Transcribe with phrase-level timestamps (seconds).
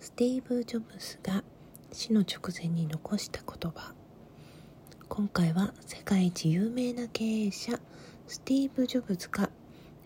[0.00, 1.42] スティーブ・ジョブズが
[1.92, 3.94] 死の直前に残した言葉。
[5.08, 7.80] 今回は世界一有名な経営者
[8.28, 9.50] スティーブ・ジョブズが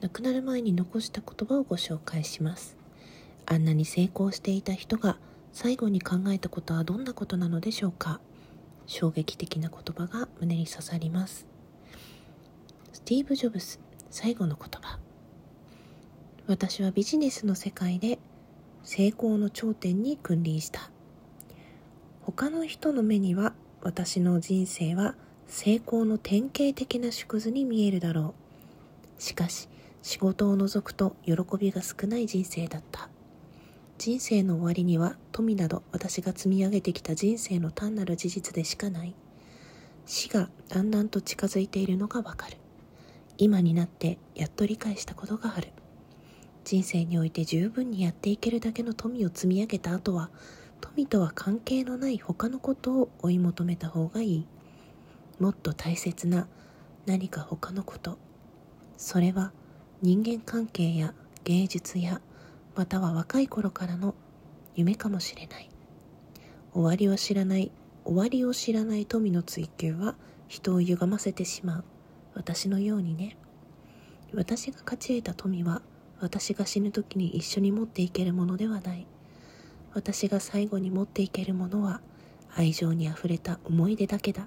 [0.00, 2.78] 亡くなる前に残した言葉をご紹介します。
[3.44, 5.18] あんなに成功していた人が
[5.52, 8.18] 最後に考えたことはどんなことなのでしょうか。
[8.86, 11.46] 衝撃的な言葉が胸に刺さります。
[12.94, 13.78] スティーブ・ジョブズ
[14.08, 14.98] 最後の言葉。
[16.46, 18.18] 私はビジネスの世界で
[18.84, 20.90] 成功の頂点に君臨した。
[22.22, 25.14] 他の人の目には私の人生は
[25.46, 28.34] 成功の典型的な縮図に見えるだろ
[29.18, 29.22] う。
[29.22, 29.68] しかし
[30.02, 33.08] 仕事を除くと喜びが少ない人生だった。
[33.98, 39.14] 人生の終わりには富など私が積み上げてきた人生の単なる事実でしかない。
[40.06, 42.56] 死がだんだんと近づいているのがわかる。
[43.38, 45.68] 今になってやっと理解したことがある。
[46.72, 50.30] 人生において十分にやっていけるだけの富を積み上げた後は
[50.80, 54.46] 富とは関係のない他のことを追い求めた方がいい。
[55.38, 56.48] もっと大切な
[57.04, 58.16] 何か他のこと。
[58.96, 59.52] それは
[60.00, 61.12] 人間関係や
[61.44, 62.22] 芸術や
[62.74, 64.14] または若い頃からの
[64.74, 65.68] 夢かもしれない。
[66.72, 67.70] 終わりを知らない
[68.06, 70.14] 終わりを知らない富の追求は
[70.48, 71.84] 人を歪ませてしまう。
[72.32, 73.36] 私のようにね。
[74.32, 75.82] 私が勝ち得た富は
[76.22, 79.08] 私が死ぬ時に一緒に持っていけるものではない。
[79.92, 82.00] 私が最後に持っていけるものは
[82.54, 84.46] 愛情にあふれた思い出だけだ。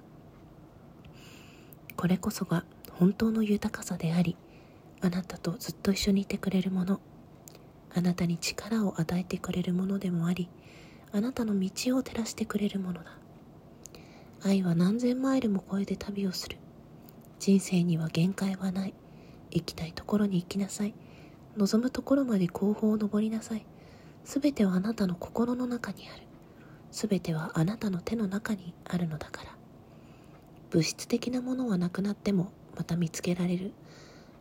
[1.94, 4.36] これこそが本当の豊かさであり
[5.02, 6.98] あなたとずっと一緒にいてくれるもの。
[7.94, 10.48] あなたに力を与えてくれるものでもあり
[11.12, 13.10] あなたの道を照らしてくれるものだ。
[14.42, 16.56] 愛は何千マイルも超えて旅をする。
[17.38, 18.94] 人生には限界はない。
[19.50, 20.94] 行きたいところに行きなさい。
[21.56, 23.64] 望むところまで後方を登りなさい。
[24.24, 26.22] すべてはあなたの心の中にある。
[26.90, 29.56] すべてはあなたの手の中にあるのだから。
[30.70, 33.72] 物質的なものはなくなってもまた見つけられる。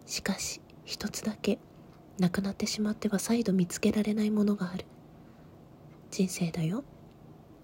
[0.06, 1.60] しかし、一つだけ、
[2.20, 4.86] なくなってしまっては再度見つけられないものがある。
[6.12, 6.84] 人生だよ。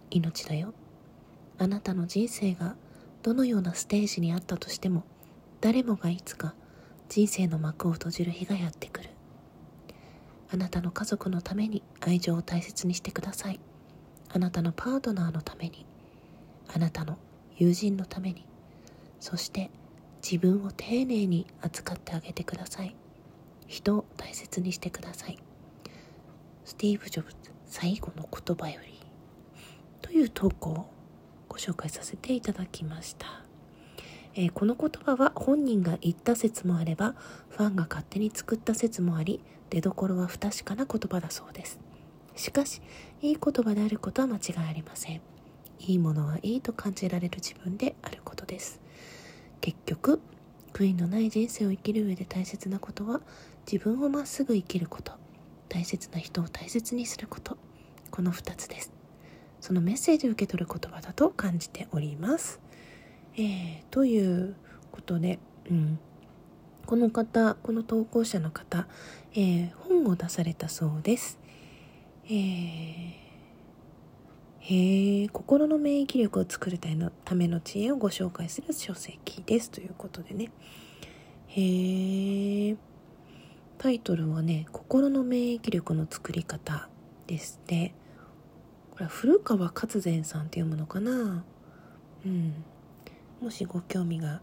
[0.10, 0.74] 命だよ。
[1.58, 2.76] あなたの人生が
[3.22, 5.04] どのようなステージにあったとしても、
[5.62, 6.56] 誰もがいつか
[7.08, 9.11] 人生の幕を閉じる日がやってくる。
[10.54, 13.60] あなたの家族のために愛情を大切にしてください。
[14.34, 15.86] あなたのパートナーのために
[16.74, 17.18] あなたの
[17.58, 18.46] 友人のために
[19.20, 19.70] そして
[20.22, 22.96] 自分を丁寧に扱ってあげてください。
[23.68, 25.38] 人を大切にしてください。
[26.66, 29.00] スティーブ・ジョブズ最後の言葉より
[30.02, 30.90] という投稿を
[31.48, 33.51] ご紹介させていただきました。
[34.36, 37.16] えー、この言葉は本人が言った説もあれば
[37.50, 41.80] ファンが勝手に作った説もあり出どころは不確かな言葉だそうです。
[42.36, 42.82] しかし
[43.22, 45.22] いい言葉であることは間違いありません。
[45.80, 48.80] いいものはいいと感じられる自分であることです。
[49.60, 50.22] 結局
[50.74, 53.22] 悔いのない人生を生きる上で大切なことは
[53.72, 55.14] 自分をまっすぐ生きること。
[55.70, 57.58] 大切な人を大切にすること。
[58.12, 58.92] この2つです。
[59.62, 62.60] そのメッセージを受け取る言葉だと感じております。
[63.36, 64.56] えー、という
[64.92, 66.00] ことで、うん、
[66.86, 68.88] この方この投稿者の方、
[69.34, 71.40] えー、本を出されたそうです。
[72.26, 73.22] えー
[74.64, 79.72] へえ心の免疫力を作るための知恵をご紹介する書籍です。
[79.72, 80.52] ということでね。
[81.48, 82.78] へえ
[83.80, 86.90] タイトルはね心の免疫力の作り方
[87.26, 87.96] ですって。
[88.92, 91.44] これは古川勝善さんって読むのかな？
[92.24, 92.54] うん。
[93.42, 94.40] もしご興味が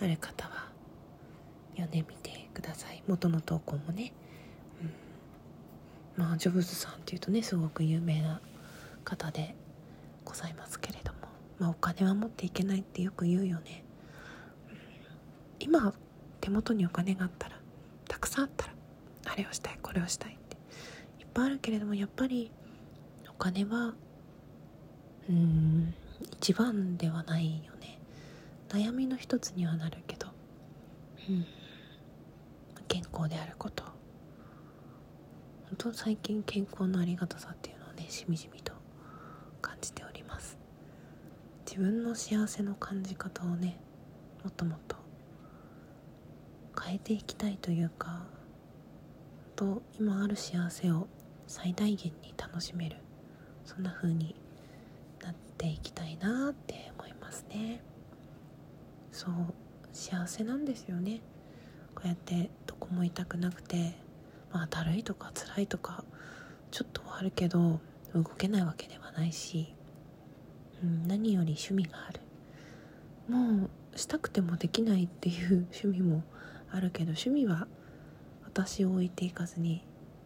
[0.00, 0.68] ある方は
[1.72, 3.02] 読んでみてください。
[3.06, 4.12] 元の投稿もね、
[6.16, 8.40] うん、まあジョブズさんっていうとねすごく有名な
[9.04, 9.56] 方で
[10.24, 11.18] ございますけれども。
[11.58, 13.82] まあお金は持っていけないってよく言うよね、
[14.68, 14.76] うん、
[15.58, 15.92] 今
[16.40, 17.56] 手元にお金があったら
[18.06, 18.72] たくさんあったら
[19.32, 20.56] あれをしたいこれをしたいって。
[21.18, 22.50] いっぱいあるけれどもやっぱり
[23.28, 23.94] お金は
[25.28, 27.95] うん一番ではないよね。
[28.68, 30.28] 悩みの一つにはなるけど、
[31.28, 31.46] うん、
[32.88, 33.84] 健康であること。
[33.84, 38.72] 本当最近健康のありがたさっていうのをねしみじみと
[39.60, 40.56] 感じております。
[41.66, 43.78] 自分の幸せの感じ方をね
[44.44, 44.96] もっともっと
[46.80, 48.22] 変えていきたいというか
[49.56, 51.08] と今ある幸せを
[51.48, 52.96] 最大限に楽しめる
[53.64, 54.36] そんな風に
[55.22, 57.80] なっていきたいなって思いますね。
[59.16, 59.32] そう
[59.92, 61.22] 幸せなんですよね。
[61.94, 63.94] こうやってどこも痛くなくて
[64.52, 66.04] まあだるいとか辛いとか
[66.70, 67.80] ちょっとはあるけど
[68.14, 69.74] 動けないわけではないし、
[70.82, 72.20] うん、何より趣味がある。
[73.28, 76.22] もうしたくてもできないっていう 趣味も
[76.70, 77.66] あるけど趣味は
[78.44, 79.82] 私を置いていかずに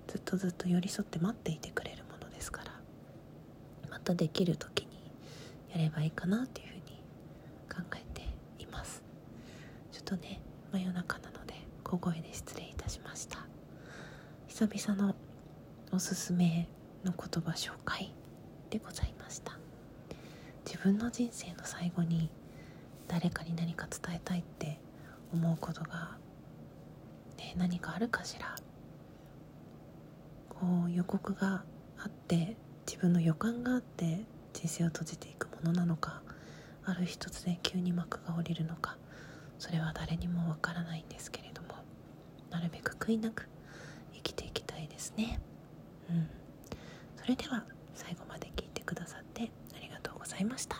[0.08, 2.81] ずっとずっと寄り添って待っていてくれるものですから
[3.88, 4.88] またできる時に
[5.72, 6.81] やればいいかなっていうふうに
[7.70, 8.22] 考えて
[8.58, 9.02] います
[9.92, 10.41] ちょっとね
[10.73, 11.55] 真夜中なので
[11.85, 13.47] 小声で失礼いたしました。
[14.49, 15.15] 久々の
[15.93, 16.69] おすすめ
[17.05, 18.12] の言葉紹介
[18.71, 19.57] でございました。
[20.67, 22.29] 自分の人生の最後に
[23.07, 24.81] 誰かに何か伝えたいって
[25.33, 26.17] 思うことが、
[27.39, 28.57] ね、何かあるかしら。
[30.49, 31.62] こう予告が
[31.99, 34.25] あって自分の予感があって
[34.55, 36.21] 人生を閉じていくものなのか
[36.85, 38.97] ある一つで急に幕が下りるのか
[39.61, 41.69] それは誰にもわからないんですけれども
[42.51, 43.47] なるべく悔いなく
[44.15, 45.39] 生きていきたいですね。
[46.11, 46.29] うん。
[47.17, 47.65] それでは
[47.95, 50.80] 最後まで聞いてくださってありがとうございました。